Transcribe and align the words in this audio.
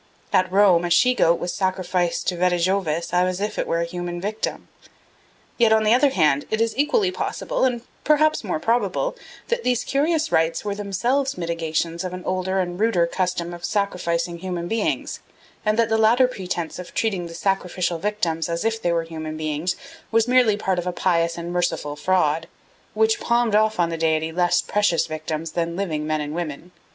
At 0.33 0.51
Rome 0.51 0.83
a 0.83 0.89
shegoat 0.89 1.37
was 1.37 1.53
sacrificed 1.53 2.27
to 2.29 2.35
Vedijovis 2.35 3.13
as 3.13 3.39
if 3.39 3.59
it 3.59 3.67
were 3.67 3.81
a 3.81 3.85
human 3.85 4.19
victim. 4.19 4.67
Yet 5.59 5.71
on 5.71 5.83
the 5.83 5.93
other 5.93 6.09
hand 6.09 6.47
it 6.49 6.59
is 6.59 6.75
equally 6.75 7.11
possible, 7.11 7.65
and 7.65 7.83
perhaps 8.03 8.43
more 8.43 8.59
probable, 8.59 9.15
that 9.49 9.63
these 9.63 9.83
curious 9.83 10.31
rites 10.31 10.65
were 10.65 10.73
themselves 10.73 11.37
mitigations 11.37 12.03
of 12.03 12.15
an 12.15 12.25
older 12.25 12.57
and 12.57 12.79
ruder 12.79 13.05
custom 13.05 13.53
of 13.53 13.63
sacrificing 13.63 14.39
human 14.39 14.67
beings, 14.67 15.19
and 15.63 15.77
that 15.77 15.89
the 15.89 15.99
later 15.99 16.27
pretence 16.27 16.79
of 16.79 16.95
treating 16.95 17.27
the 17.27 17.35
sacrificial 17.35 17.99
victims 17.99 18.49
as 18.49 18.65
if 18.65 18.81
they 18.81 18.91
were 18.91 19.03
human 19.03 19.37
beings 19.37 19.75
was 20.09 20.27
merely 20.27 20.57
part 20.57 20.79
of 20.79 20.87
a 20.87 20.91
pious 20.91 21.37
and 21.37 21.51
merciful 21.53 21.95
fraud, 21.95 22.47
which 22.95 23.19
palmed 23.19 23.53
off 23.53 23.79
on 23.79 23.89
the 23.89 23.97
deity 23.99 24.31
less 24.31 24.63
precious 24.63 25.05
victims 25.05 25.51
than 25.51 25.75
living 25.75 26.07
men 26.07 26.21
and 26.21 26.33
women. 26.33 26.71